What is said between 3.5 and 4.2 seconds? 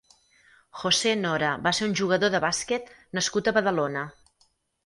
a Badalona.